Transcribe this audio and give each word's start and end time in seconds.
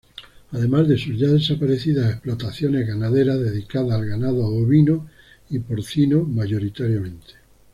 Además 0.49 0.87
de 0.87 0.97
sus 0.97 1.15
ya 1.15 1.27
desaparecidas 1.27 2.09
explotaciones 2.11 2.87
ganaderas, 2.87 3.39
dedicadas 3.39 3.91
al 3.91 4.07
ganado 4.07 4.43
ovino 4.47 5.05
y 5.51 5.59
porcino 5.59 6.23
mayoritariamente. 6.23 7.33